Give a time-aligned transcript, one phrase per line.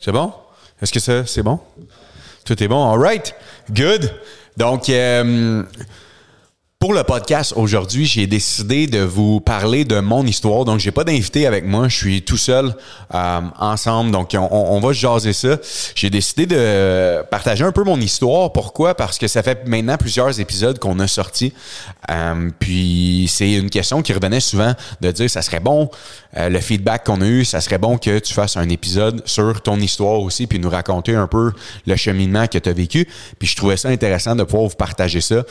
[0.00, 0.32] C'est bon?
[0.80, 1.60] Est-ce que ça, c'est bon?
[2.46, 2.90] Tout est bon?
[2.90, 3.34] All right.
[3.70, 4.10] Good.
[4.56, 5.62] Donc, euh,
[6.80, 10.64] pour le podcast aujourd'hui, j'ai décidé de vous parler de mon histoire.
[10.64, 11.88] Donc, j'ai pas d'invité avec moi.
[11.88, 12.74] Je suis tout seul
[13.14, 14.10] euh, ensemble.
[14.10, 15.58] Donc, on, on, va jaser ça.
[15.94, 18.50] J'ai décidé de partager un peu mon histoire.
[18.50, 18.94] Pourquoi?
[18.94, 21.52] Parce que ça fait maintenant plusieurs épisodes qu'on a sortis.
[22.10, 24.72] Euh, puis, c'est une question qui revenait souvent
[25.02, 25.90] de dire, ça serait bon,
[26.38, 29.60] euh, le feedback qu'on a eu, ça serait bon que tu fasses un épisode sur
[29.60, 31.52] ton histoire aussi, puis nous raconter un peu
[31.86, 33.06] le cheminement que tu as vécu.
[33.38, 35.42] Puis, je trouvais ça intéressant de pouvoir vous partager ça.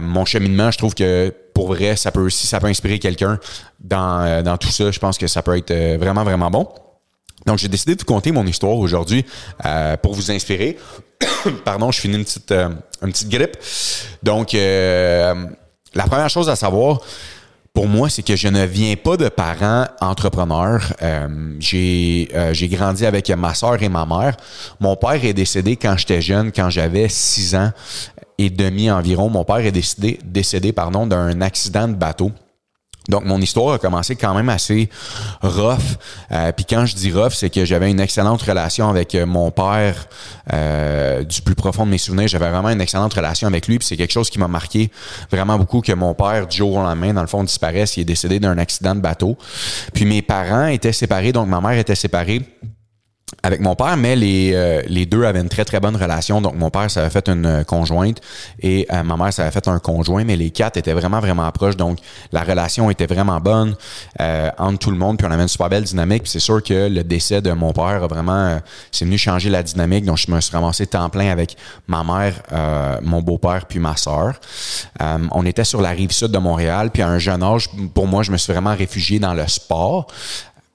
[0.00, 3.38] Mon cheminement je trouve que pour vrai, ça peut aussi, ça peut inspirer quelqu'un
[3.80, 4.90] dans, euh, dans tout ça.
[4.90, 6.68] Je pense que ça peut être euh, vraiment, vraiment bon.
[7.46, 9.24] Donc, j'ai décidé de vous conter mon histoire aujourd'hui
[9.64, 10.78] euh, pour vous inspirer.
[11.64, 13.56] Pardon, je finis une petite, une petite grippe.
[14.22, 17.00] Donc, la première chose à savoir,
[17.74, 20.92] pour moi, c'est que je ne viens pas de parents entrepreneurs.
[21.58, 24.36] j'ai j'ai grandi avec ma soeur et ma mère.
[24.78, 27.72] Mon père est décédé quand j'étais jeune, quand j'avais 6 ans
[28.46, 29.28] et demi environ.
[29.28, 32.32] Mon père est décédé, décédé pardon, d'un accident de bateau.
[33.08, 34.88] Donc, mon histoire a commencé quand même assez
[35.42, 35.78] rough.
[36.30, 39.50] Euh, puis quand je dis rough, c'est que j'avais une excellente relation avec euh, mon
[39.50, 40.06] père
[40.52, 42.28] euh, du plus profond de mes souvenirs.
[42.28, 43.78] J'avais vraiment une excellente relation avec lui.
[43.78, 44.90] Puis c'est quelque chose qui m'a marqué
[45.30, 47.96] vraiment beaucoup que mon père, du jour au lendemain, dans le fond, disparaisse.
[47.96, 49.36] Il est décédé d'un accident de bateau.
[49.92, 52.42] Puis mes parents étaient séparés, donc ma mère était séparée
[53.42, 56.40] avec mon père, mais les, euh, les deux avaient une très très bonne relation.
[56.40, 58.18] Donc mon père, ça avait fait une euh, conjointe
[58.60, 61.50] et euh, ma mère, ça avait fait un conjoint, mais les quatre étaient vraiment vraiment
[61.50, 61.76] proches.
[61.76, 61.98] Donc
[62.30, 63.74] la relation était vraiment bonne
[64.58, 65.18] entre tout le monde.
[65.18, 66.22] Puis on avait une super belle dynamique.
[66.22, 68.60] Puis c'est sûr que le décès de mon père a vraiment,
[68.90, 70.04] c'est venu changer la dynamique.
[70.04, 71.56] Donc je me suis ramassé temps plein avec
[71.88, 72.34] ma mère,
[73.02, 74.34] mon beau-père puis ma soeur.
[75.00, 76.90] on était sur la rive sud de Montréal.
[76.90, 80.06] Puis à un jeune âge, pour moi, je me suis vraiment réfugié dans le sport.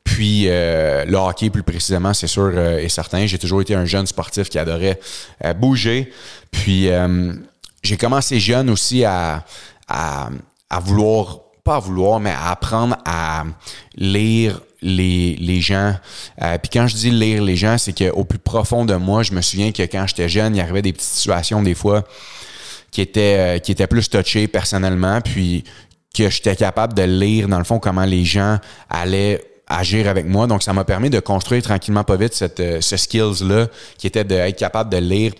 [0.07, 3.25] Puis euh, le hockey, plus précisément, c'est sûr euh, et certain.
[3.25, 4.97] J'ai toujours été un jeune sportif qui adorait
[5.43, 6.13] euh, bouger.
[6.49, 6.87] Puis
[7.83, 9.43] j'ai commencé jeune aussi à,
[9.89, 10.29] à,
[10.79, 13.43] vouloir, pas à vouloir, mais à apprendre à
[13.95, 15.93] lire les, les gens.
[16.37, 19.41] puis quand je dis lire les gens, c'est qu'au plus profond de moi, je me
[19.41, 22.05] souviens que quand j'étais jeune, il y arrivait des petites situations des fois
[22.91, 25.19] qui étaient, qui étaient plus touchées personnellement.
[25.19, 25.65] Puis
[26.15, 28.57] que j'étais capable de lire, dans le fond, comment les gens
[28.89, 30.47] allaient agir avec moi.
[30.47, 33.67] Donc, ça m'a permis de construire tranquillement pas vite cette, euh, ce skills-là,
[33.97, 35.33] qui était d'être capable de lire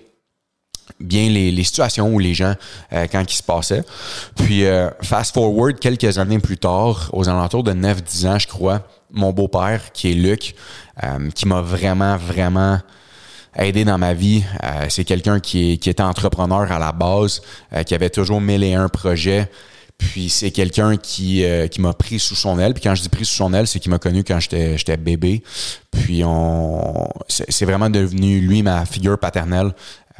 [0.99, 2.53] bien les, les, situations où les gens,
[2.93, 3.83] euh, quand ils se passaient.
[4.35, 8.81] Puis, euh, fast forward, quelques années plus tard, aux alentours de 9-10 ans, je crois,
[9.11, 10.55] mon beau-père, qui est Luc,
[11.35, 12.79] qui m'a vraiment, vraiment
[13.55, 14.43] aidé dans ma vie.
[14.89, 17.41] c'est quelqu'un qui, qui était entrepreneur à la base,
[17.85, 19.49] qui avait toujours mille et un projets.
[19.97, 22.73] Puis c'est quelqu'un qui, euh, qui m'a pris sous son aile.
[22.73, 25.43] Puis quand je dis pris sous son aile, c'est qu'il m'a connu quand j'étais bébé.
[25.91, 29.73] Puis on c'est vraiment devenu lui ma figure paternelle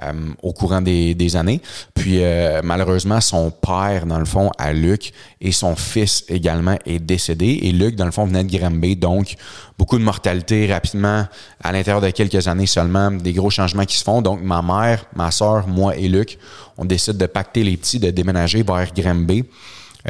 [0.03, 0.13] euh,
[0.44, 1.62] au courant des, années.
[1.94, 7.00] Puis euh, malheureusement, son père, dans le fond, à Luc, et son fils également est
[7.00, 7.59] décédé.
[7.63, 8.96] Et Luc, dans le fond, venait de Granby.
[8.96, 9.36] Donc,
[9.78, 11.25] beaucoup de mortalité rapidement,
[11.63, 14.22] à l'intérieur de quelques années seulement, des gros changements qui se font.
[14.22, 16.38] Donc, ma mère, ma soeur, moi et Luc,
[16.78, 19.46] on décide de pacter les petits, de déménager vers Granby.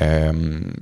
[0.02, 0.32] Euh,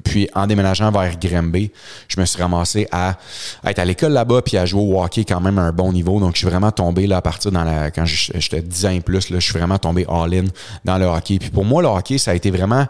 [0.04, 1.72] puis en déménageant vers Grimby,
[2.08, 3.18] je me suis ramassé à,
[3.66, 6.20] être à l'école là-bas puis à jouer au hockey quand même à un bon niveau.
[6.20, 9.02] Donc je suis vraiment tombé là à partir dans la quand j'étais 10 ans et
[9.02, 10.46] plus là, je suis vraiment tombé all-in
[10.84, 11.40] dans le hockey.
[11.40, 12.86] Puis pour moi le hockey ça a été vraiment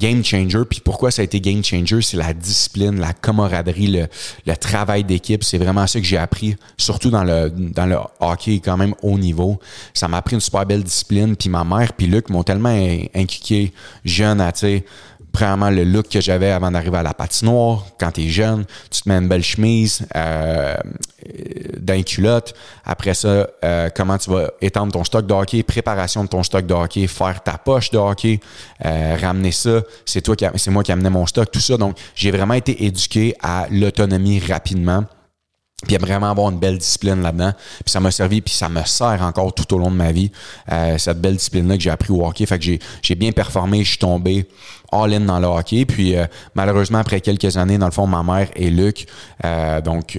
[0.00, 0.62] game changer.
[0.68, 4.08] Puis pourquoi ça a été game changer, c'est la discipline, la camaraderie,
[4.46, 5.44] le, travail d'équipe.
[5.44, 9.18] C'est vraiment ça que j'ai appris, surtout dans le, dans le hockey quand même haut
[9.18, 9.60] niveau.
[9.94, 11.36] Ça m'a appris une super belle discipline.
[11.36, 12.76] Puis ma mère puis Luc m'ont tellement
[13.14, 13.72] inculqué
[14.04, 14.84] jeune à, tu sais,
[15.32, 17.86] premièrement le look que j'avais avant d'arriver à la patinoire.
[17.98, 20.76] Quand tu es jeune, tu te mets une belle chemise euh,
[21.76, 22.54] d'un culotte.
[22.84, 26.66] Après ça, euh, comment tu vas étendre ton stock de hockey, préparation de ton stock
[26.66, 28.40] de hockey, faire ta poche de hockey,
[28.84, 29.82] euh, ramener ça.
[30.04, 31.76] C'est toi qui c'est moi qui amenais mon stock, tout ça.
[31.76, 35.04] Donc, j'ai vraiment été éduqué à l'autonomie rapidement
[35.86, 37.52] puis vraiment avoir une belle discipline là-dedans.
[37.84, 40.30] Puis ça m'a servi, puis ça me sert encore tout au long de ma vie,
[40.70, 42.44] euh, cette belle discipline-là que j'ai appris au hockey.
[42.46, 42.64] Fait que
[43.02, 44.46] j'ai bien performé, je suis tombé
[44.92, 45.86] all-in dans le hockey.
[45.86, 49.06] Puis euh, malheureusement, après quelques années, dans le fond, ma mère et Luc,
[49.44, 50.18] euh, donc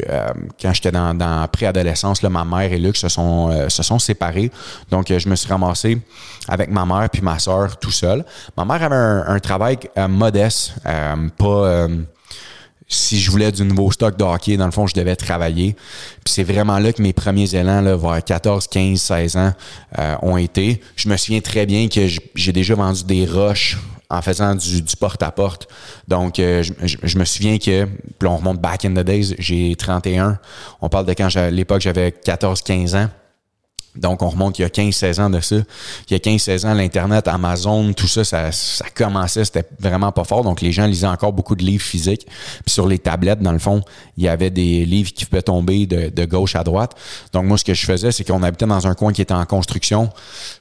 [0.61, 4.51] quand j'étais dans, dans préadolescence, ma mère et Luc se sont, se sont séparés.
[4.89, 5.99] Donc je me suis ramassé
[6.47, 8.25] avec ma mère puis ma soeur tout seul.
[8.57, 9.77] Ma mère avait un, un travail
[10.09, 10.73] modeste,
[11.37, 11.87] pas
[12.95, 15.75] si je voulais du nouveau stock de hockey, dans le fond, je devais travailler.
[16.23, 19.53] Puis c'est vraiment là que mes premiers élans, là, vers 14, 15, 16 ans,
[19.99, 20.81] euh, ont été.
[20.95, 23.77] Je me souviens très bien que j'ai déjà vendu des roches
[24.09, 25.69] en faisant du, porte-à-porte.
[26.07, 27.85] Donc, euh, je, je- me souviens que,
[28.19, 30.37] puis on remonte back in the days, j'ai 31.
[30.81, 33.09] On parle de quand, à l'époque, j'avais 14-15 ans.
[33.95, 35.57] Donc, on remonte il y a 15-16 ans de ça.
[36.09, 40.23] Il y a 15-16 ans, l'Internet, Amazon, tout ça, ça, ça commençait, c'était vraiment pas
[40.23, 40.43] fort.
[40.43, 42.25] Donc, les gens lisaient encore beaucoup de livres physiques.
[42.65, 43.81] Puis sur les tablettes, dans le fond,
[44.17, 46.95] il y avait des livres qui pouvaient tomber de, gauche à droite.
[47.33, 49.45] Donc, moi, ce que je faisais, c'est qu'on habitait dans un coin qui était en
[49.45, 50.09] construction.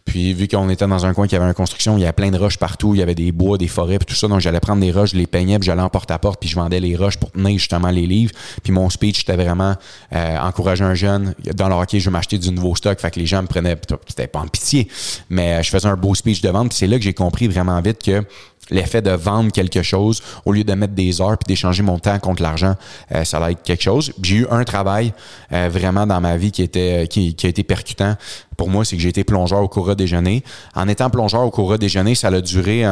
[0.04, 2.30] Puis, vu qu'on était dans un coin qui avait une construction, il y avait plein
[2.30, 2.94] de roches partout.
[2.94, 4.26] Il y avait des bois, des forêts, puis tout ça.
[4.26, 6.80] Donc, j'allais prendre des roches, je les peignais, puis j'allais en porte-à-porte, puis je vendais
[6.80, 8.32] les roches pour tenir justement les livres.
[8.62, 9.76] Puis mon speech, c'était vraiment
[10.12, 11.34] euh, encourager un jeune.
[11.54, 12.98] Dans le hockey, je vais m'acheter du nouveau stock.
[13.20, 13.76] Les gens me prenaient,
[14.08, 14.88] c'était pas en pitié,
[15.28, 16.72] mais euh, je faisais un beau speech de vente.
[16.72, 18.24] C'est là que j'ai compris vraiment vite que
[18.70, 22.18] l'effet de vendre quelque chose au lieu de mettre des heures puis d'échanger mon temps
[22.18, 22.76] contre l'argent,
[23.14, 24.12] euh, ça allait être quelque chose.
[24.22, 25.12] J'ai eu un travail
[25.52, 28.16] euh, vraiment dans ma vie qui était qui, a été percutant
[28.56, 30.42] pour moi, c'est que j'ai été plongeur au cours déjeuner.
[30.74, 32.84] En étant plongeur au cours déjeuner, ça a duré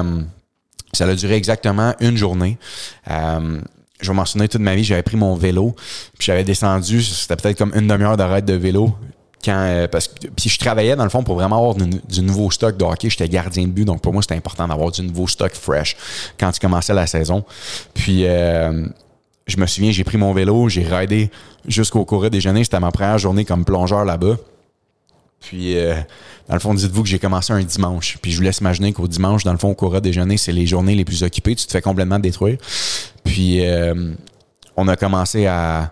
[0.92, 2.58] ça a duré exactement une journée.
[4.00, 5.74] Je vais m'en souvenir toute ma vie, j'avais pris mon vélo,
[6.18, 8.94] puis j'avais descendu, c'était peut-être comme une demi-heure d'arrêt de vélo.
[9.44, 12.50] Quand, euh, parce que, puis je travaillais dans le fond pour vraiment avoir du, nouveau
[12.50, 13.08] stock de hockey.
[13.08, 15.96] J'étais gardien de but, donc pour moi c'était important d'avoir du nouveau stock fresh
[16.38, 17.44] quand tu commençais la saison.
[17.94, 18.86] Puis euh,
[19.46, 21.30] je me souviens, j'ai pris mon vélo, j'ai ridé
[21.66, 22.64] jusqu'au cours déjeuner.
[22.64, 24.36] C'était ma première journée comme plongeur là-bas.
[25.40, 25.94] Puis, euh,
[26.48, 28.18] dans le fond, dites-vous que j'ai commencé un dimanche.
[28.20, 30.66] Puis, je vous laisse imaginer qu'au dimanche, dans le fond, au cours déjeuner, c'est les
[30.66, 31.54] journées les plus occupées.
[31.54, 32.58] Tu te fais complètement détruire.
[33.24, 34.12] Puis, euh,
[34.80, 35.90] on a commencé à,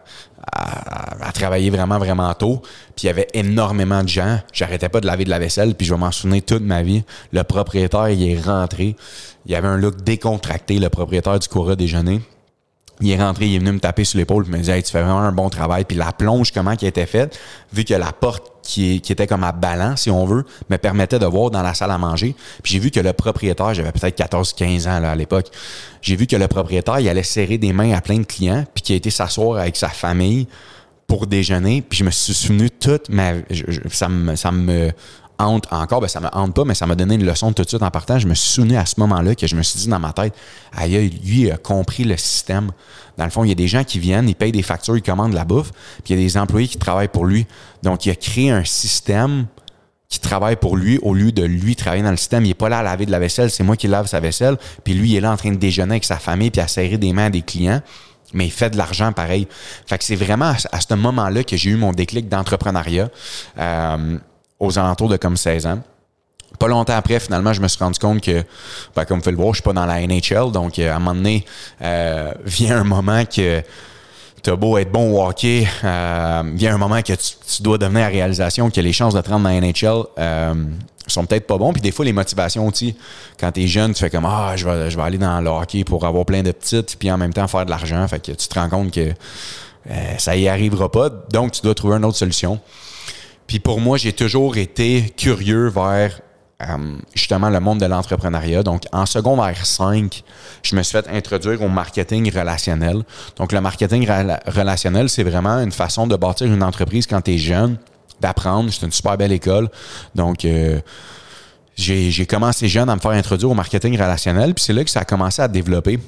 [0.52, 2.62] à, travailler vraiment, vraiment tôt.
[2.94, 4.38] Puis, il y avait énormément de gens.
[4.52, 5.74] J'arrêtais pas de laver de la vaisselle.
[5.74, 7.02] Puis, je vais m'en souvenir toute ma vie.
[7.32, 8.94] Le propriétaire, il est rentré.
[9.44, 12.20] Il avait un look décontracté, le propriétaire du cours déjeuner.
[13.00, 14.90] Il est rentré, il est venu me taper sur l'épaule, il me dit hey, tu
[14.90, 15.84] fais vraiment un bon travail.
[15.84, 17.38] Puis la plonge, comment qui été faite,
[17.72, 21.18] vu que la porte qui, qui était comme à ballon, si on veut, me permettait
[21.18, 22.34] de voir dans la salle à manger.
[22.62, 25.48] Puis j'ai vu que le propriétaire, j'avais peut-être 14-15 ans à l'époque,
[26.00, 28.82] j'ai vu que le propriétaire, il allait serrer des mains à plein de clients, puis
[28.82, 30.48] qu'il a été s'asseoir avec sa famille
[31.06, 31.82] pour déjeuner.
[31.82, 33.32] Puis je me suis souvenu toute ma...
[33.90, 34.90] Ça me
[35.38, 37.68] hante encore, ben ça me hante pas, mais ça m'a donné une leçon tout de
[37.68, 38.18] suite en partant.
[38.18, 40.34] Je me souvenu à ce moment-là que je me suis dit dans ma tête,
[40.72, 42.70] aïe, lui il a compris le système.
[43.16, 45.02] Dans le fond, il y a des gens qui viennent, ils payent des factures, ils
[45.02, 45.70] commandent de la bouffe,
[46.04, 47.46] puis il y a des employés qui travaillent pour lui.
[47.82, 49.46] Donc, il a créé un système
[50.08, 52.44] qui travaille pour lui au lieu de lui travailler dans le système.
[52.44, 54.56] Il est pas là à laver de la vaisselle, c'est moi qui lave sa vaisselle,
[54.84, 56.98] puis lui, il est là en train de déjeuner avec sa famille puis à serrer
[56.98, 57.80] des mains à des clients
[58.34, 59.46] mais il fait de l'argent pareil.
[59.86, 63.08] Fait que c'est vraiment à, à ce moment-là que j'ai eu mon déclic d'entrepreneuriat
[63.58, 64.18] euh,
[64.58, 65.80] aux alentours de comme 16 ans.
[66.58, 68.42] Pas longtemps après, finalement, je me suis rendu compte que,
[68.94, 70.52] ben, comme vous le voir, je suis pas dans la NHL.
[70.52, 71.44] Donc, euh, à un moment donné,
[71.82, 73.62] euh, vient un moment que
[74.46, 78.04] t'as beau être bon au hockey, euh, vient un moment que tu, tu dois devenir
[78.04, 80.54] à réalisation que les chances de te rendre dans la NHL euh,
[81.08, 81.72] sont peut-être pas bons.
[81.72, 82.96] Puis des fois, les motivations aussi,
[83.40, 85.82] quand t'es jeune, tu fais comme Ah, je vais, je vais aller dans le hockey
[85.82, 88.06] pour avoir plein de petites, puis en même temps faire de l'argent.
[88.06, 89.12] Fait que tu te rends compte que
[89.90, 91.08] euh, ça y arrivera pas.
[91.30, 92.60] Donc, tu dois trouver une autre solution.
[93.46, 96.20] Puis pour moi, j'ai toujours été curieux vers
[96.62, 98.62] euh, justement le monde de l'entrepreneuriat.
[98.62, 100.22] Donc, en secondaire 5,
[100.62, 103.02] je me suis fait introduire au marketing relationnel.
[103.36, 107.34] Donc, le marketing rela- relationnel, c'est vraiment une façon de bâtir une entreprise quand tu
[107.34, 107.76] es jeune,
[108.20, 108.72] d'apprendre.
[108.72, 109.68] C'est une super belle école.
[110.14, 110.80] Donc, euh,
[111.76, 115.00] j'ai commencé jeune à me faire introduire au marketing relationnel, puis c'est là que ça
[115.00, 115.98] a commencé à développer.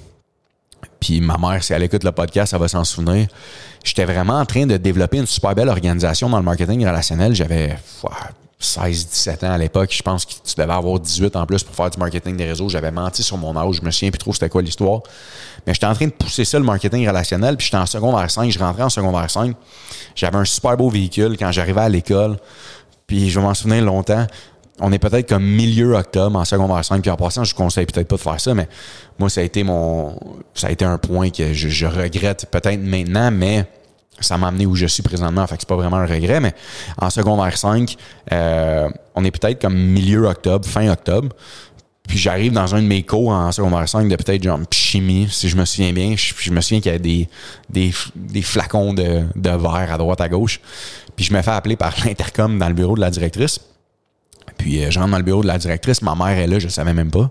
[1.09, 3.29] Puis ma mère, si elle écoute le podcast, elle va s'en souvenir.
[3.83, 7.35] J'étais vraiment en train de développer une super belle organisation dans le marketing relationnel.
[7.35, 8.29] J'avais ouah,
[8.61, 9.89] 16-17 ans à l'époque.
[9.91, 12.69] Je pense que tu devais avoir 18 en plus pour faire du marketing des réseaux.
[12.69, 13.77] J'avais menti sur mon âge.
[13.77, 15.01] Je me souviens plus trop c'était quoi l'histoire.
[15.67, 17.57] Mais j'étais en train de pousser ça, le marketing relationnel.
[17.57, 18.51] Puis j'étais en secondaire 5.
[18.51, 19.57] Je rentrais en secondaire 5.
[20.15, 22.37] J'avais un super beau véhicule quand j'arrivais à l'école.
[23.07, 24.27] Puis je vais m'en souvenir longtemps.
[24.81, 27.03] On est peut-être comme milieu octobre en secondaire 5.
[27.03, 28.69] Puis en passant, je vous conseille peut-être pas de faire ça, mais
[29.19, 30.19] moi, ça a été mon.
[30.55, 33.67] Ça a été un point que je, regrette peut-être maintenant, mais
[34.21, 35.47] ça m'a amené où je suis présentement.
[35.47, 36.55] Fait que c'est pas vraiment un regret, mais
[37.01, 37.97] en secondaire 5,
[38.33, 41.35] euh, on est peut-être comme milieu octobre, fin octobre.
[42.09, 45.49] Puis j'arrive dans un de mes cours en secondaire 5 de peut-être genre chimie, si
[45.49, 46.17] je me souviens bien.
[46.17, 47.29] Je, je me souviens qu'il y a des,
[47.69, 50.59] des, des flacons de, de verre à droite, à gauche.
[51.15, 53.61] Puis je me fais appeler par l'intercom dans le bureau de la directrice.
[54.57, 56.67] Puis euh, je rentre dans le bureau de la directrice, ma mère est là, je
[56.67, 57.31] ne savais même pas.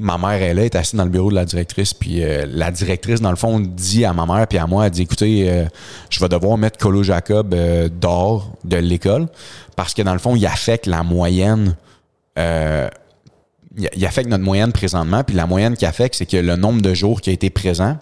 [0.00, 2.70] Ma mère est là, est assise dans le bureau de la directrice, puis euh, la
[2.70, 5.66] directrice, dans le fond, dit à ma mère puis à moi, elle dit, écoutez, euh,
[6.08, 9.28] je vais devoir mettre Colo Jacob euh, dehors de l'école,
[9.76, 11.76] parce que dans le fond, il affecte la moyenne,
[12.36, 16.94] il affecte notre moyenne présentement, puis la moyenne qu'il affecte, c'est que le nombre de
[16.94, 17.98] jours qui a été présent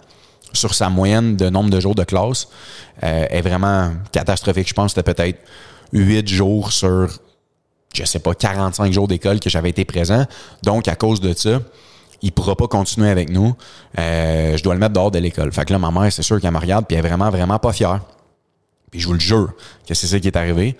[0.53, 2.47] sur sa moyenne de nombre de jours de classe
[3.01, 4.69] est vraiment catastrophique.
[4.69, 5.39] Je pense que c'était peut-être
[5.91, 7.09] 8 jours sur
[7.93, 10.25] je sais pas, 45 jours d'école que j'avais été présent.
[10.63, 11.59] Donc, à cause de ça,
[12.21, 13.55] il pourra pas continuer avec nous.
[13.97, 15.51] Euh, je dois le mettre dehors de l'école.
[15.51, 17.59] Fait que là, ma mère, c'est sûr qu'elle me regarde, puis elle est vraiment, vraiment
[17.59, 18.01] pas fière.
[18.91, 19.53] Puis je vous le jure
[19.87, 20.75] que c'est ça qui est arrivé.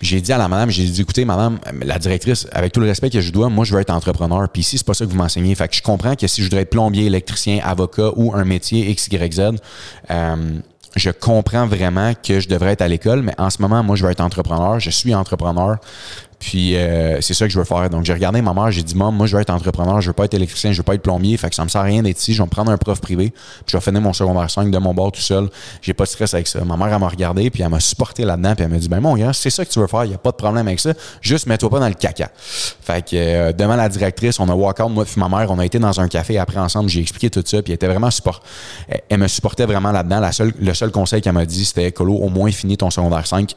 [0.00, 3.10] J'ai dit à la madame, j'ai dit, écoutez, madame, la directrice, avec tout le respect
[3.10, 4.48] que je dois, moi, je veux être entrepreneur.
[4.48, 5.54] Puis ici, c'est pas ça que vous m'enseignez.
[5.56, 8.88] Fait que je comprends que si je voudrais être plombier, électricien, avocat ou un métier
[8.90, 9.40] X, Y, Z,
[10.10, 10.60] euh,
[10.94, 14.04] je comprends vraiment que je devrais être à l'école, mais en ce moment, moi, je
[14.04, 14.78] veux être entrepreneur.
[14.78, 15.78] Je suis entrepreneur.
[16.38, 17.90] Puis euh, c'est ça que je veux faire.
[17.90, 20.12] Donc j'ai regardé ma mère, j'ai dit Maman, moi je veux être entrepreneur, je veux
[20.12, 22.02] pas être électricien, je veux pas être plombier, fait que ça me sert à rien
[22.02, 24.50] d'être ici, je vais me prendre un prof privé, puis je vais finir mon secondaire
[24.50, 25.48] 5 de mon bord tout seul.
[25.82, 26.64] J'ai pas de stress avec ça.
[26.64, 29.00] Ma mère elle m'a regardé, puis elle m'a supporté là-dedans, puis elle m'a dit ben
[29.00, 30.80] mon gars, c'est ça que tu veux faire, il y a pas de problème avec
[30.80, 32.30] ça, juste mets-toi pas dans le caca.
[32.36, 35.58] Fait que euh, devant la directrice, on a walk out moi et ma mère, on
[35.58, 38.10] a été dans un café après ensemble, j'ai expliqué tout ça, puis elle était vraiment
[38.10, 38.42] support
[39.08, 40.20] elle, me supportait vraiment là-dedans.
[40.20, 43.26] La seule le seul conseil qu'elle m'a dit c'était Colo, au moins finis ton secondaire
[43.26, 43.54] 5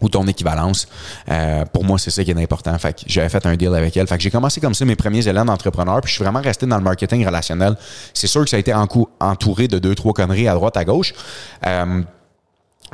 [0.00, 0.86] ou ton équivalence.
[1.30, 2.76] Euh, pour moi, c'est ça qui est important.
[2.78, 4.06] Fait que j'avais fait un deal avec elle.
[4.06, 6.66] Fait que j'ai commencé comme ça mes premiers élans d'entrepreneur, puis je suis vraiment resté
[6.66, 7.76] dans le marketing relationnel.
[8.12, 8.74] C'est sûr que ça a été
[9.20, 11.14] entouré de deux, trois conneries à droite, à gauche.
[11.66, 12.02] Euh,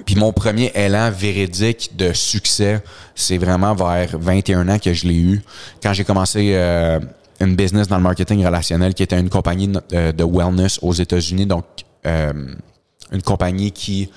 [0.07, 2.83] puis mon premier élan véridique de succès,
[3.15, 5.43] c'est vraiment vers 21 ans que je l'ai eu.
[5.83, 7.01] Quand j'ai commencé euh,
[7.41, 11.65] une business dans le marketing relationnel qui était une compagnie de wellness aux États-Unis, donc
[12.05, 14.11] une compagnie qui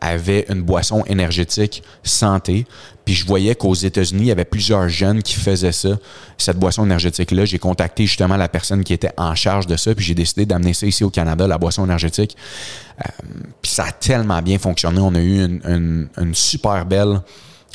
[0.00, 2.66] avait une boisson énergétique santé.
[3.04, 5.98] Puis je voyais qu'aux États-Unis, il y avait plusieurs jeunes qui faisaient ça,
[6.38, 7.44] cette boisson énergétique-là.
[7.44, 10.74] J'ai contacté justement la personne qui était en charge de ça, puis j'ai décidé d'amener
[10.74, 12.36] ça ici au Canada, la boisson énergétique.
[13.00, 13.08] Euh,
[13.62, 15.00] puis ça a tellement bien fonctionné.
[15.00, 17.20] On a eu une, une super belle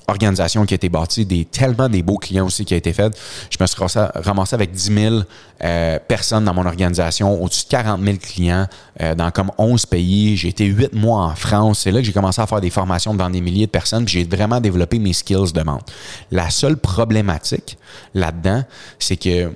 [0.08, 3.18] organisation qui a été bâtie, des, tellement des beaux clients aussi qui a été fait.
[3.50, 3.78] Je me suis
[4.16, 5.16] ramassé avec 10 000
[5.64, 8.68] euh, personnes dans mon organisation, au-dessus de 40 000 clients
[9.02, 10.38] euh, dans comme 11 pays.
[10.38, 11.80] J'ai été 8 mois en France.
[11.80, 14.08] C'est là que j'ai commencé à faire des formations devant des milliers de personnes.
[14.08, 15.92] J'ai vraiment développé mes skills de vente.
[16.32, 17.78] La seule problématique
[18.14, 18.64] là-dedans,
[19.00, 19.52] c'est que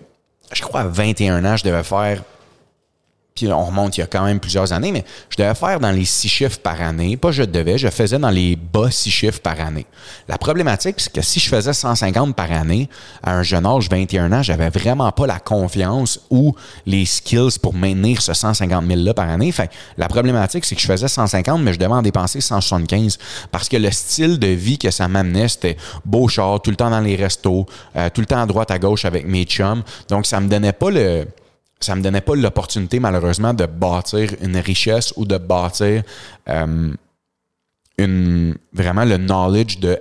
[0.51, 2.23] je crois à 21 ans, je devais faire
[3.48, 6.05] on remonte il y a quand même plusieurs années, mais je devais faire dans les
[6.05, 7.17] six chiffres par année.
[7.17, 9.86] Pas je devais, je faisais dans les bas six chiffres par année.
[10.27, 12.89] La problématique, c'est que si je faisais 150 par année,
[13.24, 16.55] à un jeune âge, 21 ans, j'avais vraiment pas la confiance ou
[16.86, 19.51] les skills pour maintenir ce 150 000-là par année.
[19.51, 23.17] Fait la problématique, c'est que je faisais 150, mais je devais en dépenser 175
[23.51, 26.89] parce que le style de vie que ça m'amenait, c'était beau char, tout le temps
[26.89, 27.65] dans les restos,
[27.96, 29.84] euh, tout le temps à droite, à gauche avec mes chums.
[30.10, 31.27] Donc, ça me donnait pas le
[31.79, 36.03] ça me donnait pas l'opportunité, malheureusement, de bâtir une richesse ou de bâtir
[36.50, 36.91] euh,
[37.98, 40.00] une, vraiment le knowledge de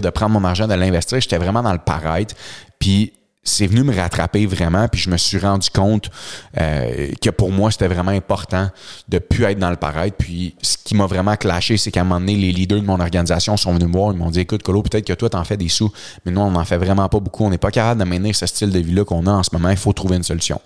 [0.00, 1.20] de prendre mon argent, de l'investir.
[1.20, 2.34] J'étais vraiment dans le paraître.
[2.78, 3.12] Puis
[3.48, 6.10] c'est venu me rattraper vraiment, puis je me suis rendu compte
[6.58, 8.70] euh, que pour moi, c'était vraiment important
[9.08, 10.16] de plus être dans le paraître.
[10.16, 13.00] Puis ce qui m'a vraiment clashé, c'est qu'à un moment donné, les leaders de mon
[13.00, 15.56] organisation sont venus me voir, ils m'ont dit Écoute, Colo, peut-être que toi, t'en fais
[15.56, 15.92] des sous,
[16.24, 17.44] mais nous, on n'en fait vraiment pas beaucoup.
[17.44, 19.70] On n'est pas capable de mener ce style de vie-là qu'on a en ce moment.
[19.70, 20.60] Il faut trouver une solution.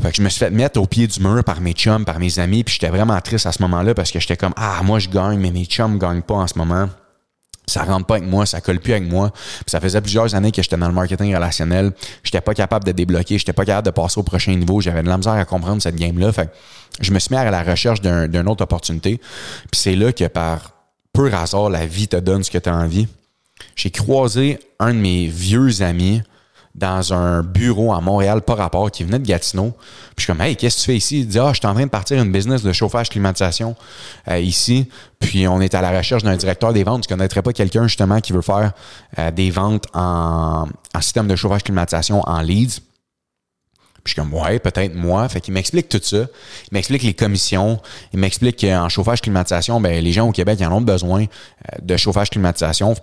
[0.00, 2.18] Fait que je me suis fait mettre au pied du mur par mes chums, par
[2.18, 4.98] mes amis, puis j'étais vraiment triste à ce moment-là parce que j'étais comme Ah, moi
[4.98, 6.88] je gagne, mais mes chums gagnent pas en ce moment
[7.70, 9.32] ça rentre pas avec moi, ça colle plus avec moi.
[9.66, 11.92] ça faisait plusieurs années que j'étais dans le marketing relationnel.
[12.22, 14.80] J'étais pas capable de débloquer, j'étais pas capable de passer au prochain niveau.
[14.80, 16.32] J'avais de la misère à comprendre cette game-là.
[16.32, 16.50] Fait
[17.00, 19.18] je me suis mis à la recherche d'une autre opportunité.
[19.70, 20.72] Puis c'est là que par
[21.12, 23.08] peu hasard, la vie te donne ce que tu as envie.
[23.76, 26.22] J'ai croisé un de mes vieux amis
[26.74, 29.72] dans un bureau à Montréal par rapport qui venait de Gatineau.
[30.14, 31.20] Puis je suis comme Hey, qu'est-ce que tu fais ici?
[31.20, 33.74] Il dit Ah, je suis en train de partir une business de chauffage climatisation
[34.28, 34.88] euh, ici.
[35.18, 37.06] Puis on est à la recherche d'un directeur des ventes.
[37.06, 38.72] Tu ne connaîtrais pas quelqu'un justement qui veut faire
[39.18, 40.66] euh, des ventes en,
[41.00, 42.80] système de chauffage climatisation en leads.
[44.02, 45.28] Puis je suis comme, ouais, peut-être moi.
[45.28, 46.16] Fait qu'il m'explique tout ça.
[46.16, 47.80] Il m'explique les commissions.
[48.14, 51.96] Il m'explique qu'en chauffage climatisation, ben, les gens au Québec, en ont besoin euh, de
[51.96, 52.94] chauffage climatisation.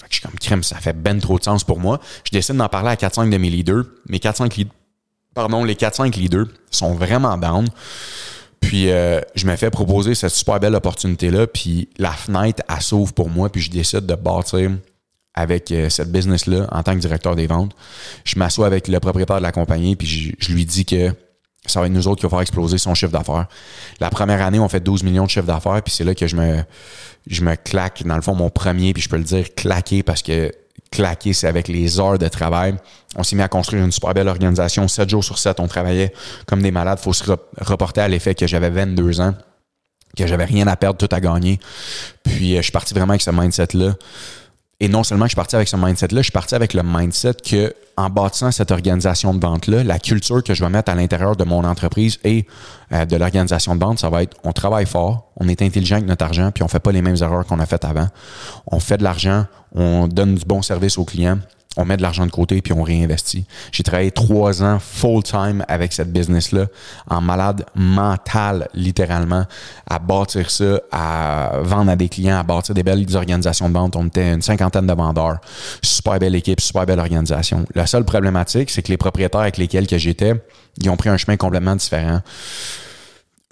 [0.00, 2.00] Fait que je suis comme crème, ça fait ben trop de sens pour moi.
[2.24, 3.84] Je décide d'en parler à 4-5 de mes leaders.
[4.08, 4.74] Mes 4-5 leaders,
[5.34, 7.66] pardon, les 4-5 leaders sont vraiment down.
[8.60, 11.46] Puis euh, je me fais proposer cette super belle opportunité-là.
[11.46, 13.48] Puis la fenêtre, elle s'ouvre pour moi.
[13.48, 14.70] Puis je décide de bâtir
[15.34, 17.72] avec euh, cette business-là en tant que directeur des ventes.
[18.24, 19.96] Je m'assois avec le propriétaire de la compagnie.
[19.96, 21.12] Puis je, je lui dis que
[21.70, 23.46] ça va être nous autres qui va faire exploser son chiffre d'affaires.
[24.00, 26.36] La première année, on fait 12 millions de chiffre d'affaires, puis c'est là que je
[26.36, 26.62] me,
[27.26, 30.22] je me claque, dans le fond, mon premier, puis je peux le dire claquer parce
[30.22, 30.52] que
[30.90, 32.74] claquer, c'est avec les heures de travail.
[33.16, 34.88] On s'est mis à construire une super belle organisation.
[34.88, 36.12] 7 jours sur 7, on travaillait
[36.46, 36.98] comme des malades.
[36.98, 37.24] Faut se
[37.60, 39.34] reporter à l'effet que j'avais 22 ans,
[40.16, 41.58] que j'avais rien à perdre, tout à gagner.
[42.22, 43.94] Puis euh, je suis parti vraiment avec ce mindset-là.
[44.78, 47.34] Et non seulement je suis parti avec ce mindset-là, je suis parti avec le mindset
[47.34, 51.34] que en bâtissant cette organisation de vente-là, la culture que je vais mettre à l'intérieur
[51.34, 52.46] de mon entreprise et
[52.92, 56.06] euh, de l'organisation de vente, ça va être on travaille fort, on est intelligent avec
[56.06, 58.08] notre argent, puis on fait pas les mêmes erreurs qu'on a faites avant.
[58.66, 61.38] On fait de l'argent, on donne du bon service aux clients,
[61.76, 63.46] on met de l'argent de côté puis on réinvestit.
[63.72, 66.66] J'ai travaillé trois ans full-time avec cette business-là,
[67.08, 69.44] en malade mental, littéralement,
[69.88, 73.96] à bâtir ça, à vendre à des clients, à bâtir des belles organisations de vente.
[73.96, 75.38] On était une cinquantaine de vendeurs.
[75.82, 77.64] Super belle équipe, super belle organisation.
[77.74, 80.34] La seule problématique, c'est que les propriétaires avec lesquels que j'étais,
[80.78, 82.20] ils ont pris un chemin complètement différent.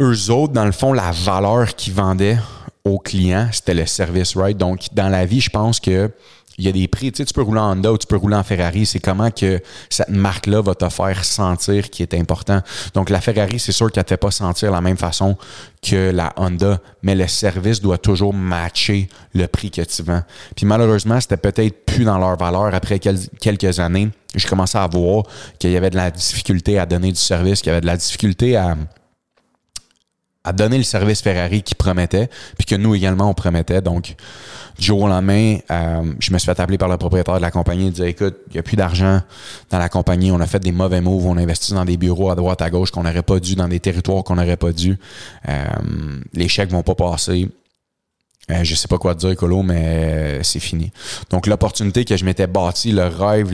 [0.01, 2.39] Eux autres, dans le fond, la valeur qu'ils vendaient
[2.85, 4.57] aux clients, c'était le service, right?
[4.57, 6.11] Donc, dans la vie, je pense que
[6.59, 7.13] il y a des prix.
[7.13, 8.87] Tu sais, tu peux rouler en Honda ou tu peux rouler en Ferrari.
[8.87, 12.61] C'est comment que cette marque-là va te faire sentir qui est important.
[12.95, 15.37] Donc, la Ferrari, c'est sûr qu'elle ne te fait pas sentir la même façon
[15.83, 20.23] que la Honda, mais le service doit toujours matcher le prix que tu vends.
[20.57, 24.09] Puis malheureusement, c'était peut-être plus dans leur valeur après quelques années.
[24.35, 25.25] Je commençais à voir
[25.59, 27.97] qu'il y avait de la difficulté à donner du service, qu'il y avait de la
[27.97, 28.77] difficulté à
[30.45, 33.81] à donner le service Ferrari qui promettait, puis que nous également on promettait.
[33.81, 34.15] Donc,
[34.79, 37.51] du jour au lendemain, euh, je me suis fait appeler par le propriétaire de la
[37.51, 37.87] compagnie.
[37.87, 39.21] Il disait Écoute, il n'y a plus d'argent
[39.71, 42.31] dans la compagnie, on a fait des mauvais moves, on a investi dans des bureaux
[42.31, 44.99] à droite, à gauche qu'on n'aurait pas dû, dans des territoires qu'on n'aurait pas dû.
[45.49, 45.65] Euh,
[46.35, 47.49] les chèques vont pas passer.
[48.49, 50.91] Je euh, je sais pas quoi te dire, Colo, mais euh, c'est fini.
[51.31, 53.51] Donc, l'opportunité que je m'étais bâti, le rêve,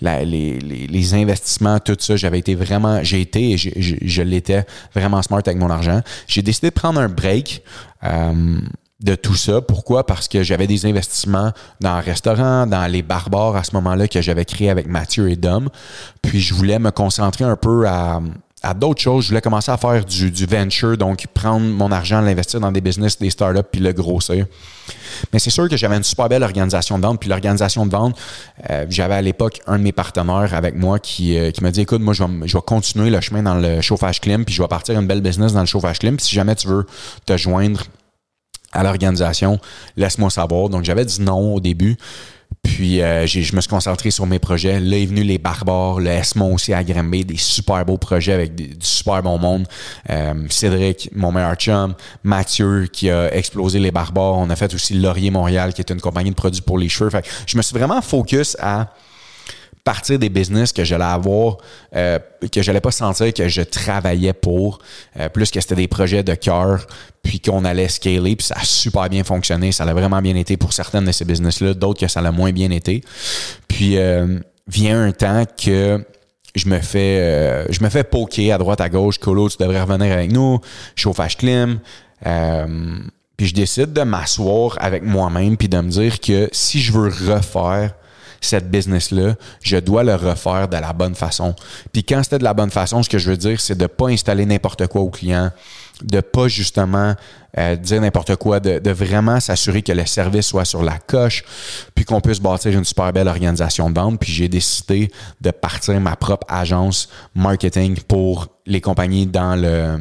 [0.00, 5.56] les, investissements, tout ça, j'avais été vraiment, j'ai été et je, l'étais vraiment smart avec
[5.56, 6.02] mon argent.
[6.26, 7.62] J'ai décidé de prendre un break.
[8.04, 8.60] Euh,
[8.98, 9.60] de tout ça.
[9.60, 10.06] Pourquoi?
[10.06, 11.52] Parce que j'avais des investissements
[11.82, 15.36] dans un restaurant, dans les barbares à ce moment-là que j'avais créé avec Mathieu et
[15.36, 15.68] Dom.
[16.22, 18.22] Puis je voulais me concentrer un peu à,
[18.62, 19.24] à d'autres choses.
[19.24, 23.18] Je voulais commencer à faire du, venture, donc prendre mon argent, l'investir dans des business,
[23.18, 24.46] des startups, puis le grossir.
[25.32, 27.20] Mais c'est sûr que j'avais une super belle organisation de vente.
[27.20, 28.18] Puis l'organisation de vente,
[28.70, 32.00] euh, j'avais à l'époque un de mes partenaires avec moi qui, euh, m'a dit Écoute,
[32.00, 35.06] moi, je vais, continuer le chemin dans le chauffage clim, puis je vais partir une
[35.06, 36.18] belle business dans le chauffage clim.
[36.18, 36.86] Si jamais tu veux
[37.24, 37.82] te joindre
[38.72, 39.58] à l'organisation,
[39.96, 40.68] laisse-moi savoir.
[40.68, 41.96] Donc j'avais dit non au début.
[42.66, 44.80] Puis euh, je me suis concentré sur mes projets.
[44.80, 48.54] Là est venu les Barbares, le Esmond aussi à Granby, des super beaux projets avec
[48.54, 49.66] du super bon monde.
[50.10, 51.94] Euh, Cédric, mon meilleur chum,
[52.24, 54.38] Mathieu qui a explosé les Barbares.
[54.38, 57.10] On a fait aussi Laurier Montréal qui est une compagnie de produits pour les cheveux.
[57.10, 58.88] Fait je me suis vraiment focus à
[59.86, 61.58] partir des business que j'allais avoir,
[61.94, 62.18] euh,
[62.52, 64.80] que j'allais pas sentir que je travaillais pour,
[65.16, 66.88] euh, plus que c'était des projets de cœur,
[67.22, 70.56] puis qu'on allait scaler, puis ça a super bien fonctionné, ça a vraiment bien été
[70.56, 73.00] pour certaines de ces business-là, d'autres que ça l'a moins bien été.
[73.68, 76.04] Puis euh, vient un temps que
[76.56, 80.12] je me fais je me fais poker à droite à gauche, Colo, tu devrais revenir
[80.12, 80.58] avec nous,
[80.96, 81.78] chauffage clim.
[83.36, 87.08] puis je décide de m'asseoir avec moi-même puis de me dire que si je veux
[87.08, 87.92] refaire
[88.40, 91.54] cette business-là, je dois le refaire de la bonne façon.
[91.92, 93.86] Puis quand c'était de la bonne façon, ce que je veux dire, c'est de ne
[93.86, 95.50] pas installer n'importe quoi au client,
[96.02, 97.14] de pas justement
[97.58, 101.44] euh, dire n'importe quoi, de, de vraiment s'assurer que le service soit sur la coche,
[101.94, 104.20] puis qu'on puisse bâtir une super belle organisation de vente.
[104.20, 109.98] Puis j'ai décidé de partir ma propre agence marketing pour les compagnies dans le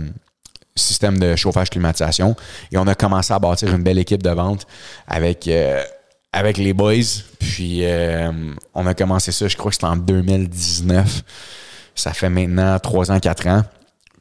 [0.75, 2.35] système de chauffage climatisation
[2.71, 4.67] et on a commencé à bâtir une belle équipe de vente
[5.07, 5.81] avec euh,
[6.35, 7.23] avec les boys.
[7.39, 8.31] Puis euh,
[8.73, 11.23] on a commencé ça, je crois que c'était en 2019.
[11.95, 13.63] Ça fait maintenant 3 ans, 4 ans.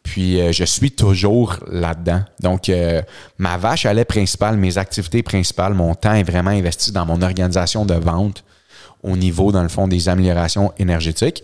[0.04, 2.22] Puis euh, je suis toujours là-dedans.
[2.40, 3.02] Donc, euh,
[3.38, 7.20] ma vache à lait principale, mes activités principales, mon temps est vraiment investi dans mon
[7.20, 8.44] organisation de vente
[9.02, 11.42] au niveau, dans le fond, des améliorations énergétiques.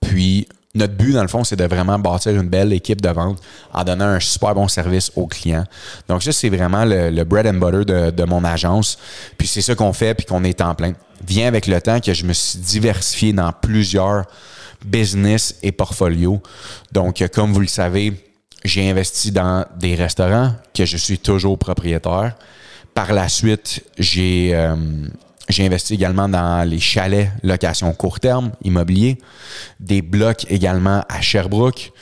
[0.00, 3.40] Puis, notre but, dans le fond, c'est de vraiment bâtir une belle équipe de vente
[3.72, 5.64] en donnant un super bon service aux clients.
[6.08, 8.98] Donc, ça, c'est vraiment le, bread and butter de, mon agence.
[9.36, 10.92] Puis, c'est ça qu'on fait, puis qu'on est en plein.
[11.26, 14.24] Vient avec le temps que je me suis diversifié dans plusieurs
[14.84, 16.40] business et portfolios.
[16.92, 18.14] Donc, comme vous le savez,
[18.64, 22.34] j'ai investi dans des restaurants que je suis toujours propriétaire.
[22.94, 24.74] Par la suite, j'ai euh,
[25.48, 29.18] j'ai investi également dans les chalets location court terme, immobilier,
[29.80, 31.92] des blocs également à Sherbrooke,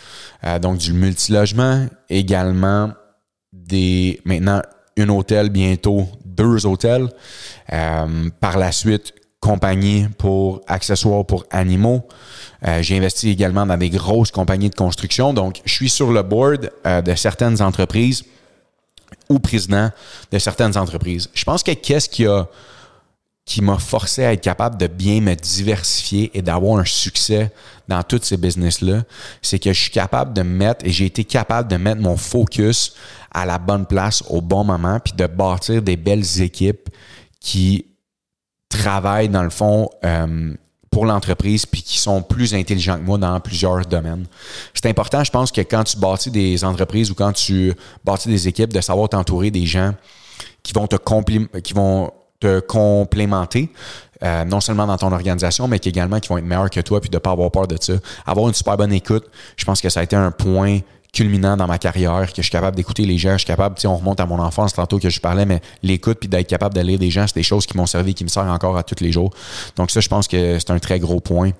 [0.44, 2.92] euh, donc du multilogement, également
[3.52, 4.62] des maintenant
[4.98, 7.09] un hôtel, bientôt deux hôtels.
[7.72, 12.09] Euh, par la suite, compagnie pour accessoires pour animaux.
[12.66, 15.35] Euh, j'ai investi également dans des grosses compagnies de construction.
[15.35, 18.24] Donc, je suis sur le board de certaines entreprises
[19.28, 19.90] ou président
[20.32, 21.28] de certaines entreprises.
[21.35, 22.48] Je pense que qu'est-ce qui a
[23.46, 27.52] qui m'a forcé à être capable de bien me diversifier et d'avoir un succès
[27.87, 29.04] dans toutes ces business-là,
[29.40, 32.94] c'est que je suis capable de mettre, et j'ai été capable de mettre mon focus
[33.30, 36.90] à la bonne place au bon moment, puis de bâtir des belles équipes
[37.38, 37.87] qui
[38.68, 40.52] travaillent dans le fond euh,
[40.90, 44.26] pour l'entreprise, puis qui sont plus intelligents que moi dans plusieurs domaines.
[44.74, 47.72] C'est important, je pense, que quand tu bâtis des entreprises ou quand tu
[48.04, 49.94] bâtis des équipes, de savoir t'entourer des gens
[50.64, 50.96] qui vont te
[51.61, 53.70] qui vont te complémenter,
[54.22, 57.11] euh, non seulement dans ton organisation, mais également qui vont être meilleurs que toi, puis
[57.11, 57.94] de ne pas avoir peur de ça.
[58.27, 60.81] Avoir une super bonne écoute, je pense que ça a été un point
[61.12, 63.87] culminant dans ma carrière, que je suis capable d'écouter les gens, je suis capable, tu
[63.87, 66.81] on remonte à mon enfance tantôt que je parlais, mais l'écoute puis d'être capable de
[66.83, 69.03] lire des gens, c'est des choses qui m'ont servi, qui me servent encore à tous
[69.03, 69.31] les jours.
[69.77, 71.53] Donc ça, je pense que c'est un très gros point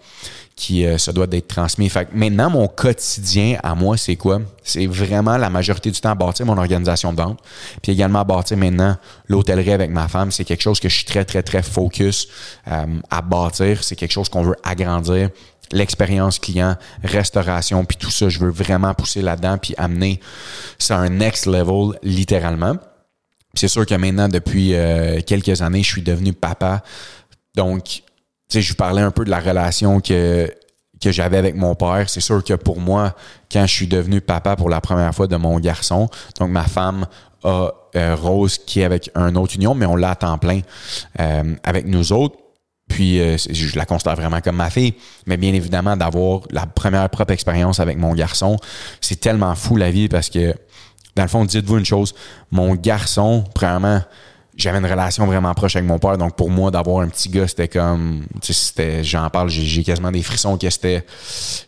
[0.57, 1.89] qui euh, doit d'être transmis.
[1.91, 4.41] Fait que maintenant, mon quotidien à moi, c'est quoi?
[4.63, 7.39] C'est vraiment la majorité du temps bâtir mon organisation de vente,
[7.83, 8.97] puis également bâtir maintenant
[9.29, 10.33] l'hôtellerie avec ma femme.
[10.33, 12.29] C'est quelque chose que je suis très, très, très focus
[12.69, 13.85] euh, à bâtir.
[13.85, 15.29] C'est quelque chose qu'on veut agrandir
[15.73, 20.21] l'expérience client, restauration, puis tout ça, je veux vraiment pousser là-dedans, puis amener
[20.79, 22.77] ça à un next level, littéralement.
[23.55, 26.83] C'est sûr que maintenant, depuis euh, quelques années, je suis devenu papa.
[27.57, 28.03] Donc,
[28.49, 30.53] sais, je vous parlais un peu de la relation que,
[31.01, 32.09] que j'avais avec mon père.
[32.09, 33.15] C'est sûr que pour moi,
[33.51, 37.07] quand je suis devenu papa pour la première fois de mon garçon, donc ma femme
[37.45, 40.61] a euh, Rose qui est avec un autre union, mais on l'a à temps plein
[41.21, 42.37] euh, avec nous autres
[42.89, 44.95] puis euh, je la considère vraiment comme ma fille.
[45.27, 48.57] Mais bien évidemment, d'avoir la première propre expérience avec mon garçon,
[49.01, 50.55] c'est tellement fou la vie parce que,
[51.17, 52.15] dans le fond, dites-vous une chose,
[52.51, 54.03] mon garçon, premièrement,
[54.57, 56.17] j'avais une relation vraiment proche avec mon père.
[56.19, 58.25] Donc pour moi, d'avoir un petit gars, c'était comme.
[58.43, 61.05] C'était, j'en parle, j'ai quasiment des frissons que c'était.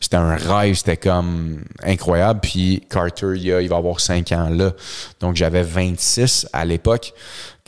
[0.00, 2.40] C'était un rêve, c'était comme incroyable.
[2.40, 4.72] Puis Carter, il, il va avoir 5 ans là.
[5.20, 7.12] Donc j'avais 26 à l'époque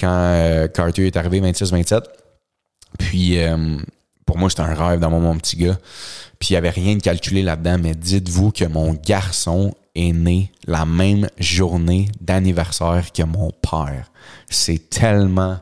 [0.01, 2.03] quand euh, Carter est arrivé, 26-27.
[2.99, 3.77] Puis, euh,
[4.27, 5.79] pour moi, c'était un rêve d'avoir mon petit gars.
[6.39, 10.53] Puis, il n'y avait rien de calculé là-dedans, mais dites-vous que mon garçon est né
[10.67, 14.11] la même journée d'anniversaire que mon père.
[14.49, 15.59] C'est tellement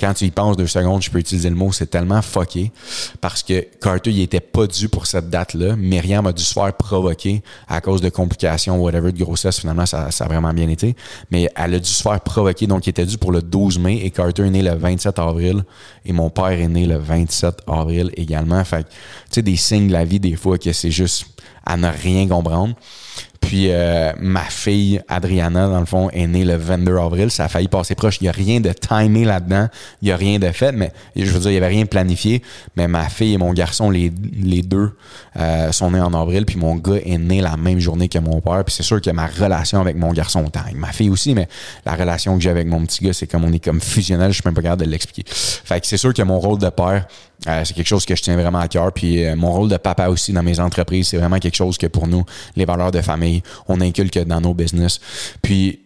[0.00, 2.72] quand tu y penses deux secondes, je peux utiliser le mot, c'est tellement fucké
[3.20, 5.76] parce que Carter, il était pas dû pour cette date-là.
[5.76, 9.60] Myriam a dû se faire provoquer à cause de complications, whatever, de grossesse.
[9.60, 10.96] Finalement, ça, ça a vraiment bien été.
[11.30, 12.66] Mais elle a dû se faire provoquer.
[12.66, 15.64] Donc, il était dû pour le 12 mai et Carter est né le 27 avril
[16.06, 18.64] et mon père est né le 27 avril également.
[18.64, 18.94] Fait tu
[19.30, 21.26] sais, des signes de la vie, des fois, que c'est juste
[21.66, 22.74] à ne rien comprendre.
[23.40, 27.30] Puis euh, ma fille, Adriana, dans le fond, est née le 22 avril.
[27.30, 28.18] Ça a failli passer proche.
[28.20, 29.68] Il n'y a rien de timé là-dedans.
[30.02, 30.72] Il n'y a rien de fait.
[30.72, 32.42] Mais je veux dire, il n'y avait rien planifié.
[32.76, 34.92] Mais ma fille et mon garçon, les, les deux,
[35.36, 36.44] euh, sont nés en avril.
[36.44, 38.62] Puis mon gars est né la même journée que mon père.
[38.64, 41.48] Puis c'est sûr que ma relation avec mon garçon, avec ma fille aussi, mais
[41.86, 44.30] la relation que j'ai avec mon petit gars, c'est comme on est comme fusionnel.
[44.30, 45.24] Je suis même pas capable de l'expliquer.
[45.28, 47.06] Fait que c'est sûr que mon rôle de père,
[47.48, 48.92] euh, c'est quelque chose que je tiens vraiment à cœur.
[48.92, 52.06] Puis mon rôle de papa aussi dans mes entreprises, c'est vraiment quelque chose que pour
[52.06, 52.24] nous,
[52.54, 53.29] les valeurs de famille,
[53.68, 55.00] on inculque dans nos business.
[55.42, 55.80] Puis,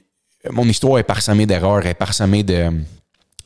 [0.50, 2.70] mon histoire est parsemée d'erreurs, est parsemée de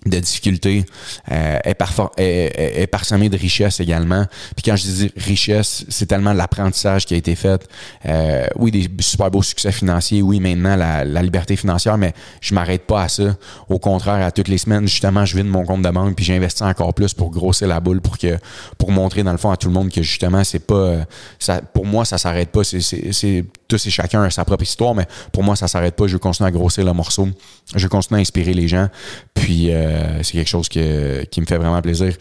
[0.06, 0.86] de difficultés,
[1.30, 1.76] euh, est,
[2.18, 4.24] est, parsemée de richesse également.
[4.56, 7.68] Puis quand je dis richesse, c'est tellement l'apprentissage qui a été fait.
[8.06, 12.86] Euh, oui, des super beaux succès financiers, oui, maintenant la, liberté financière, mais je m'arrête
[12.86, 13.36] pas à ça.
[13.68, 16.62] Au contraire, à toutes les semaines, justement, je vide mon compte de banque puis j'investis
[16.62, 18.38] encore plus pour grossir la boule pour que
[18.78, 21.06] pour montrer dans le fond à tout le monde que justement c'est pas
[21.38, 22.62] ça pour moi ça s'arrête pas.
[22.64, 26.06] C'est tous et chacun a sa propre histoire, mais pour moi ça s'arrête pas.
[26.06, 27.28] Je continue à grossir le morceau.
[27.74, 28.88] Je continue à inspirer les gens.
[29.34, 32.14] Puis euh, c'est quelque chose qui me fait vraiment plaisir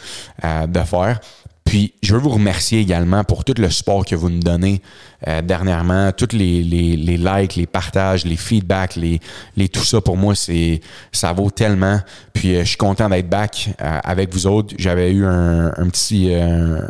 [0.44, 1.20] euh, de faire.
[1.68, 4.82] Puis, je veux vous remercier également pour tout le support que vous nous donnez
[5.28, 9.20] euh, dernièrement, tous les, les, les, likes, les partages, les feedbacks, les,
[9.58, 10.80] les tout ça pour moi, c'est
[11.12, 12.00] ça vaut tellement.
[12.32, 14.76] Puis, je suis content d'être back avec vous autres.
[14.80, 16.88] J'avais eu un, un petit un,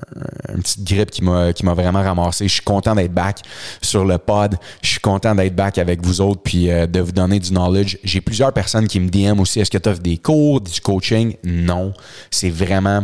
[0.49, 2.47] une petite grippe qui m'a qui m'a vraiment ramassé.
[2.47, 3.39] Je suis content d'être back
[3.81, 4.57] sur le pod.
[4.83, 7.97] Je suis content d'être back avec vous autres puis de vous donner du knowledge.
[8.03, 9.59] J'ai plusieurs personnes qui me DM aussi.
[9.59, 11.35] Est-ce que tu offres des cours, du coaching?
[11.43, 11.93] Non.
[12.29, 13.03] C'est vraiment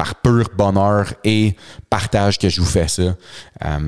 [0.00, 1.54] par pur bonheur et
[1.90, 3.02] partage que je vous fais ça.
[3.02, 3.14] Euh,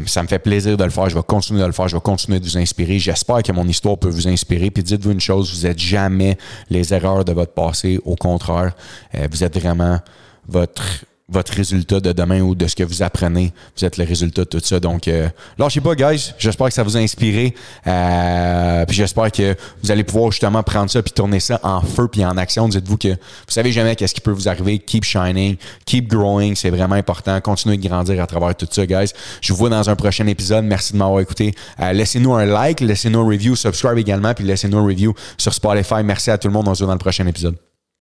[0.05, 1.09] ça me fait plaisir de le faire.
[1.09, 1.89] Je vais continuer de le faire.
[1.89, 2.99] Je vais continuer de vous inspirer.
[2.99, 4.71] J'espère que mon histoire peut vous inspirer.
[4.71, 6.37] Puis dites-vous une chose, vous n'êtes jamais
[6.69, 7.99] les erreurs de votre passé.
[8.05, 8.75] Au contraire,
[9.15, 10.01] euh, vous êtes vraiment
[10.47, 10.83] votre
[11.29, 13.53] votre résultat de demain ou de ce que vous apprenez.
[13.77, 14.81] Vous êtes le résultat de tout ça.
[14.81, 16.33] Donc, euh, lâchez pas, guys.
[16.39, 17.55] J'espère que ça vous a inspiré.
[17.87, 22.09] Euh, puis j'espère que vous allez pouvoir justement prendre ça puis tourner ça en feu
[22.09, 22.69] puis en action.
[22.69, 24.79] Dites-vous que vous savez jamais qu'est-ce qui peut vous arriver.
[24.79, 25.57] Keep shining,
[25.87, 26.55] keep growing.
[26.55, 27.41] C'est vraiment important.
[27.41, 29.13] Continuez de grandir à travers tout ça, guys.
[29.41, 30.65] Je vous vois dans un prochain épisode.
[30.65, 31.55] Merci de m'avoir écouté.
[31.81, 36.03] Euh, laissez-nous un like, laissez-nous un review, subscribe également, puis laissez-nous un review sur Spotify.
[36.05, 36.69] Merci à tout le monde.
[36.69, 37.72] On se voit dans le prochain épisode.